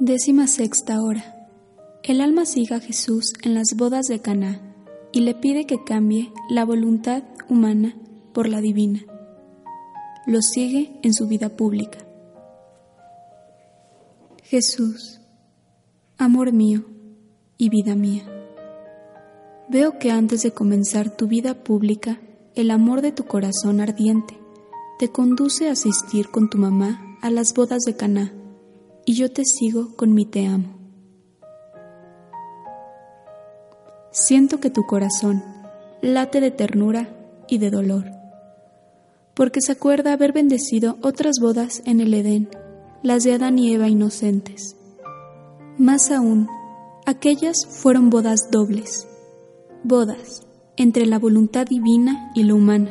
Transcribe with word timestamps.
Décima 0.00 0.46
sexta 0.46 1.02
hora. 1.02 1.48
El 2.04 2.20
alma 2.20 2.46
sigue 2.46 2.76
a 2.76 2.78
Jesús 2.78 3.32
en 3.42 3.54
las 3.54 3.74
bodas 3.76 4.06
de 4.06 4.20
Caná 4.20 4.60
y 5.10 5.22
le 5.22 5.34
pide 5.34 5.66
que 5.66 5.82
cambie 5.82 6.32
la 6.48 6.64
voluntad 6.64 7.24
humana 7.48 7.96
por 8.32 8.48
la 8.48 8.60
divina. 8.60 9.00
Lo 10.24 10.40
sigue 10.40 11.00
en 11.02 11.14
su 11.14 11.26
vida 11.26 11.48
pública. 11.48 11.98
Jesús, 14.44 15.20
amor 16.16 16.52
mío 16.52 16.84
y 17.56 17.68
vida 17.68 17.96
mía. 17.96 18.22
Veo 19.68 19.98
que 19.98 20.12
antes 20.12 20.44
de 20.44 20.52
comenzar 20.52 21.16
tu 21.16 21.26
vida 21.26 21.64
pública, 21.64 22.20
el 22.54 22.70
amor 22.70 23.02
de 23.02 23.10
tu 23.10 23.24
corazón 23.24 23.80
ardiente 23.80 24.38
te 25.00 25.10
conduce 25.10 25.68
a 25.68 25.72
asistir 25.72 26.28
con 26.28 26.48
tu 26.48 26.56
mamá 26.56 27.18
a 27.20 27.30
las 27.30 27.52
bodas 27.52 27.82
de 27.82 27.96
Caná 27.96 28.37
y 29.08 29.14
yo 29.14 29.32
te 29.32 29.42
sigo 29.46 29.96
con 29.96 30.12
mi 30.12 30.26
te 30.26 30.46
amo. 30.46 30.68
Siento 34.10 34.60
que 34.60 34.68
tu 34.68 34.82
corazón 34.82 35.42
late 36.02 36.42
de 36.42 36.50
ternura 36.50 37.08
y 37.48 37.56
de 37.56 37.70
dolor, 37.70 38.04
porque 39.32 39.62
se 39.62 39.72
acuerda 39.72 40.12
haber 40.12 40.34
bendecido 40.34 40.98
otras 41.00 41.36
bodas 41.40 41.80
en 41.86 42.02
el 42.02 42.12
Edén, 42.12 42.50
las 43.02 43.24
de 43.24 43.32
Adán 43.32 43.58
y 43.58 43.72
Eva 43.72 43.88
inocentes. 43.88 44.76
Más 45.78 46.10
aún, 46.10 46.46
aquellas 47.06 47.64
fueron 47.66 48.10
bodas 48.10 48.50
dobles, 48.50 49.08
bodas 49.84 50.42
entre 50.76 51.06
la 51.06 51.18
voluntad 51.18 51.66
divina 51.66 52.30
y 52.34 52.42
la 52.42 52.52
humana, 52.52 52.90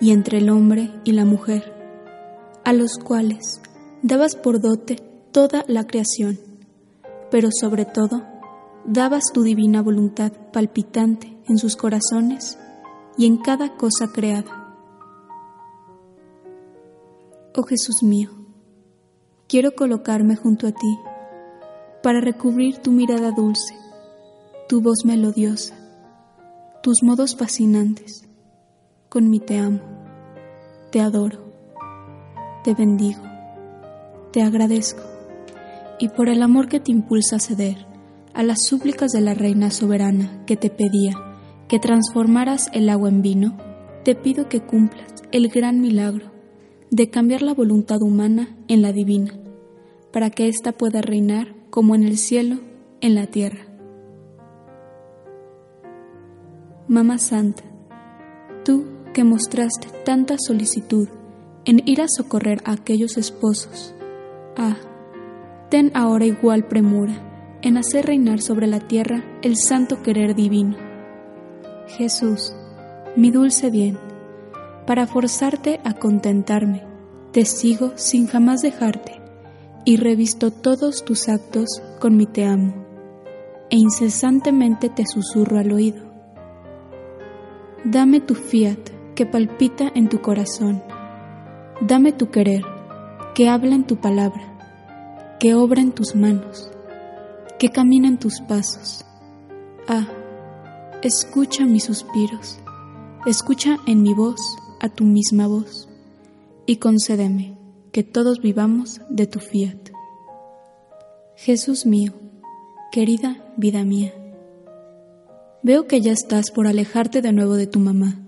y 0.00 0.12
entre 0.12 0.38
el 0.38 0.48
hombre 0.48 0.90
y 1.04 1.12
la 1.12 1.26
mujer, 1.26 1.70
a 2.64 2.72
los 2.72 2.96
cuales 2.96 3.60
dabas 4.02 4.36
por 4.36 4.58
dote 4.62 5.13
toda 5.34 5.64
la 5.66 5.84
creación, 5.84 6.38
pero 7.28 7.48
sobre 7.50 7.84
todo 7.84 8.22
dabas 8.84 9.24
tu 9.34 9.42
divina 9.42 9.82
voluntad 9.82 10.30
palpitante 10.52 11.36
en 11.48 11.58
sus 11.58 11.74
corazones 11.74 12.56
y 13.18 13.26
en 13.26 13.38
cada 13.38 13.76
cosa 13.76 14.12
creada. 14.12 14.76
Oh 17.56 17.64
Jesús 17.64 18.04
mío, 18.04 18.30
quiero 19.48 19.74
colocarme 19.74 20.36
junto 20.36 20.68
a 20.68 20.70
ti 20.70 20.98
para 22.00 22.20
recubrir 22.20 22.78
tu 22.78 22.92
mirada 22.92 23.32
dulce, 23.32 23.74
tu 24.68 24.82
voz 24.82 25.04
melodiosa, 25.04 25.74
tus 26.80 27.02
modos 27.02 27.34
fascinantes. 27.34 28.24
Con 29.08 29.30
mi 29.30 29.40
te 29.40 29.58
amo, 29.58 29.80
te 30.92 31.00
adoro, 31.00 31.40
te 32.62 32.72
bendigo, 32.74 33.22
te 34.30 34.40
agradezco 34.40 35.13
y 35.98 36.08
por 36.08 36.28
el 36.28 36.42
amor 36.42 36.68
que 36.68 36.80
te 36.80 36.92
impulsa 36.92 37.36
a 37.36 37.40
ceder 37.40 37.86
a 38.34 38.42
las 38.42 38.64
súplicas 38.64 39.12
de 39.12 39.20
la 39.20 39.34
reina 39.34 39.70
soberana 39.70 40.44
que 40.46 40.56
te 40.56 40.70
pedía 40.70 41.12
que 41.68 41.78
transformaras 41.78 42.68
el 42.72 42.88
agua 42.88 43.08
en 43.08 43.22
vino, 43.22 43.56
te 44.04 44.14
pido 44.14 44.48
que 44.48 44.60
cumplas 44.60 45.12
el 45.32 45.48
gran 45.48 45.80
milagro 45.80 46.30
de 46.90 47.10
cambiar 47.10 47.42
la 47.42 47.54
voluntad 47.54 48.02
humana 48.02 48.54
en 48.68 48.82
la 48.82 48.92
divina, 48.92 49.32
para 50.12 50.30
que 50.30 50.48
ésta 50.48 50.72
pueda 50.72 51.00
reinar 51.00 51.54
como 51.70 51.94
en 51.94 52.04
el 52.04 52.18
cielo, 52.18 52.58
en 53.00 53.14
la 53.14 53.26
tierra. 53.26 53.66
Mamá 56.86 57.18
Santa, 57.18 57.64
tú 58.64 58.84
que 59.12 59.24
mostraste 59.24 59.88
tanta 60.04 60.36
solicitud 60.38 61.08
en 61.64 61.82
ir 61.86 62.02
a 62.02 62.06
socorrer 62.08 62.60
a 62.64 62.72
aquellos 62.72 63.16
esposos, 63.16 63.94
ah, 64.56 64.76
ten 65.74 65.90
ahora 65.92 66.24
igual 66.24 66.68
premura 66.68 67.58
en 67.60 67.78
hacer 67.78 68.06
reinar 68.06 68.40
sobre 68.40 68.68
la 68.68 68.78
tierra 68.78 69.24
el 69.42 69.56
santo 69.56 70.04
querer 70.04 70.36
divino. 70.36 70.76
Jesús, 71.88 72.54
mi 73.16 73.32
dulce 73.32 73.70
bien, 73.70 73.98
para 74.86 75.08
forzarte 75.08 75.80
a 75.82 75.94
contentarme, 75.94 76.84
te 77.32 77.44
sigo 77.44 77.90
sin 77.96 78.28
jamás 78.28 78.62
dejarte 78.62 79.20
y 79.84 79.96
revisto 79.96 80.52
todos 80.52 81.04
tus 81.04 81.28
actos 81.28 81.82
con 81.98 82.16
mi 82.16 82.26
te 82.26 82.44
amo, 82.44 82.72
e 83.68 83.76
incesantemente 83.76 84.90
te 84.90 85.04
susurro 85.04 85.58
al 85.58 85.72
oído. 85.72 86.04
Dame 87.82 88.20
tu 88.20 88.36
fiat 88.36 88.90
que 89.16 89.26
palpita 89.26 89.90
en 89.96 90.08
tu 90.08 90.20
corazón, 90.20 90.84
dame 91.80 92.12
tu 92.12 92.30
querer 92.30 92.62
que 93.34 93.48
habla 93.48 93.74
en 93.74 93.82
tu 93.82 93.96
palabra 93.96 94.53
que 95.38 95.54
obra 95.54 95.80
en 95.80 95.92
tus 95.92 96.14
manos, 96.14 96.70
que 97.58 97.70
camina 97.70 98.08
en 98.08 98.18
tus 98.18 98.40
pasos. 98.40 99.04
Ah, 99.88 100.06
escucha 101.02 101.66
mis 101.66 101.84
suspiros, 101.84 102.58
escucha 103.26 103.78
en 103.86 104.02
mi 104.02 104.14
voz 104.14 104.40
a 104.80 104.88
tu 104.88 105.04
misma 105.04 105.46
voz, 105.46 105.88
y 106.66 106.76
concédeme 106.76 107.58
que 107.92 108.02
todos 108.02 108.40
vivamos 108.40 109.00
de 109.08 109.26
tu 109.26 109.40
fiat. 109.40 109.90
Jesús 111.36 111.84
mío, 111.84 112.12
querida 112.92 113.44
vida 113.56 113.84
mía, 113.84 114.14
veo 115.62 115.86
que 115.86 116.00
ya 116.00 116.12
estás 116.12 116.50
por 116.50 116.66
alejarte 116.66 117.22
de 117.22 117.32
nuevo 117.32 117.54
de 117.56 117.66
tu 117.66 117.80
mamá, 117.80 118.20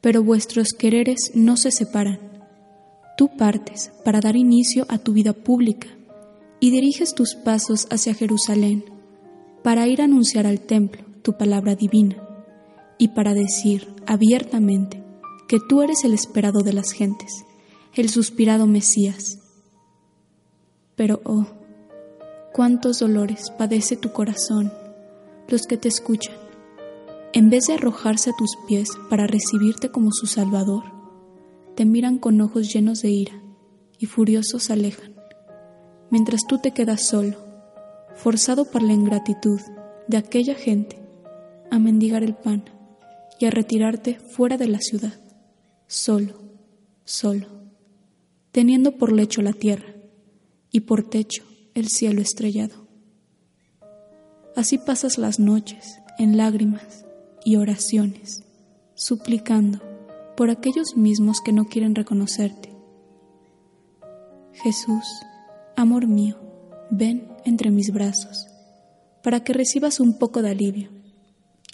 pero 0.00 0.22
vuestros 0.22 0.68
quereres 0.68 1.32
no 1.34 1.56
se 1.56 1.70
separan. 1.70 2.20
Tú 3.16 3.30
partes 3.36 3.90
para 4.04 4.20
dar 4.20 4.36
inicio 4.36 4.86
a 4.88 4.98
tu 4.98 5.12
vida 5.12 5.32
pública 5.32 5.88
y 6.60 6.70
diriges 6.70 7.14
tus 7.14 7.34
pasos 7.34 7.86
hacia 7.90 8.14
Jerusalén 8.14 8.84
para 9.62 9.86
ir 9.86 10.00
a 10.00 10.04
anunciar 10.04 10.46
al 10.46 10.60
templo 10.60 11.04
tu 11.22 11.36
palabra 11.36 11.74
divina 11.74 12.16
y 12.98 13.08
para 13.08 13.34
decir 13.34 13.94
abiertamente 14.06 15.04
que 15.46 15.58
tú 15.60 15.82
eres 15.82 16.04
el 16.04 16.12
esperado 16.12 16.60
de 16.60 16.72
las 16.72 16.92
gentes, 16.92 17.44
el 17.94 18.08
suspirado 18.08 18.66
Mesías. 18.66 19.38
Pero, 20.96 21.20
oh, 21.24 21.46
cuántos 22.52 22.98
dolores 22.98 23.50
padece 23.56 23.96
tu 23.96 24.12
corazón, 24.12 24.72
los 25.48 25.62
que 25.62 25.76
te 25.76 25.88
escuchan, 25.88 26.36
en 27.32 27.50
vez 27.50 27.66
de 27.66 27.74
arrojarse 27.74 28.30
a 28.30 28.36
tus 28.36 28.56
pies 28.66 28.90
para 29.08 29.26
recibirte 29.26 29.90
como 29.90 30.10
su 30.12 30.26
Salvador, 30.26 30.84
te 31.76 31.84
miran 31.84 32.18
con 32.18 32.40
ojos 32.40 32.72
llenos 32.72 33.02
de 33.02 33.10
ira 33.10 33.42
y 33.98 34.06
furiosos 34.06 34.70
alejan 34.70 35.17
mientras 36.10 36.46
tú 36.46 36.58
te 36.58 36.72
quedas 36.72 37.06
solo, 37.06 37.36
forzado 38.14 38.64
por 38.64 38.82
la 38.82 38.92
ingratitud 38.92 39.60
de 40.06 40.16
aquella 40.16 40.54
gente 40.54 40.98
a 41.70 41.78
mendigar 41.78 42.22
el 42.22 42.34
pan 42.34 42.64
y 43.38 43.46
a 43.46 43.50
retirarte 43.50 44.18
fuera 44.18 44.56
de 44.56 44.68
la 44.68 44.80
ciudad, 44.80 45.14
solo, 45.86 46.34
solo, 47.04 47.46
teniendo 48.52 48.92
por 48.92 49.12
lecho 49.12 49.42
la 49.42 49.52
tierra 49.52 49.94
y 50.70 50.80
por 50.80 51.08
techo 51.08 51.44
el 51.74 51.88
cielo 51.88 52.20
estrellado. 52.20 52.88
Así 54.56 54.78
pasas 54.78 55.18
las 55.18 55.38
noches 55.38 56.00
en 56.18 56.36
lágrimas 56.36 57.04
y 57.44 57.56
oraciones, 57.56 58.42
suplicando 58.94 59.80
por 60.36 60.50
aquellos 60.50 60.96
mismos 60.96 61.40
que 61.40 61.52
no 61.52 61.66
quieren 61.66 61.94
reconocerte. 61.94 62.74
Jesús, 64.52 65.04
Amor 65.78 66.08
mío, 66.08 66.34
ven 66.90 67.28
entre 67.44 67.70
mis 67.70 67.92
brazos, 67.92 68.48
para 69.22 69.44
que 69.44 69.52
recibas 69.52 70.00
un 70.00 70.18
poco 70.18 70.42
de 70.42 70.50
alivio. 70.50 70.90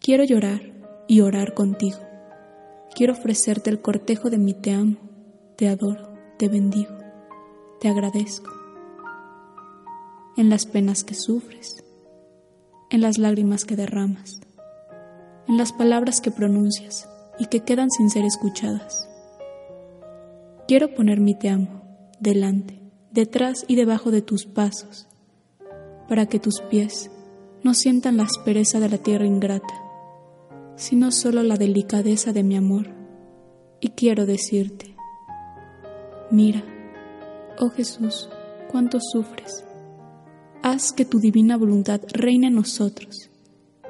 Quiero 0.00 0.24
llorar 0.24 0.62
y 1.06 1.20
orar 1.20 1.52
contigo. 1.52 1.98
Quiero 2.94 3.12
ofrecerte 3.12 3.68
el 3.68 3.82
cortejo 3.82 4.30
de 4.30 4.38
mi 4.38 4.54
te 4.54 4.72
amo, 4.72 4.96
te 5.58 5.68
adoro, 5.68 6.14
te 6.38 6.48
bendigo, 6.48 6.96
te 7.78 7.90
agradezco. 7.90 8.50
En 10.38 10.48
las 10.48 10.64
penas 10.64 11.04
que 11.04 11.12
sufres, 11.12 11.84
en 12.88 13.02
las 13.02 13.18
lágrimas 13.18 13.66
que 13.66 13.76
derramas, 13.76 14.40
en 15.46 15.58
las 15.58 15.74
palabras 15.74 16.22
que 16.22 16.30
pronuncias 16.30 17.06
y 17.38 17.48
que 17.48 17.60
quedan 17.60 17.90
sin 17.90 18.08
ser 18.08 18.24
escuchadas. 18.24 19.10
Quiero 20.66 20.94
poner 20.94 21.20
mi 21.20 21.38
te 21.38 21.50
amo 21.50 21.82
delante 22.18 22.79
detrás 23.12 23.64
y 23.68 23.76
debajo 23.76 24.10
de 24.10 24.22
tus 24.22 24.46
pasos, 24.46 25.06
para 26.08 26.26
que 26.26 26.38
tus 26.38 26.60
pies 26.60 27.10
no 27.62 27.74
sientan 27.74 28.16
la 28.16 28.24
aspereza 28.24 28.80
de 28.80 28.88
la 28.88 28.98
tierra 28.98 29.26
ingrata, 29.26 29.74
sino 30.76 31.10
solo 31.12 31.42
la 31.42 31.56
delicadeza 31.56 32.32
de 32.32 32.42
mi 32.42 32.56
amor. 32.56 32.88
Y 33.80 33.90
quiero 33.90 34.26
decirte, 34.26 34.96
mira, 36.30 36.62
oh 37.58 37.70
Jesús, 37.70 38.28
cuánto 38.70 38.98
sufres. 39.00 39.64
Haz 40.62 40.92
que 40.92 41.04
tu 41.04 41.18
divina 41.18 41.56
voluntad 41.56 42.00
reine 42.12 42.48
en 42.48 42.54
nosotros 42.54 43.30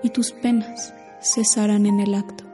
y 0.03 0.11
tus 0.11 0.33
penas 0.33 0.95
cesarán 1.21 1.87
en 1.87 2.01
el 2.01 2.15
acto. 2.15 2.50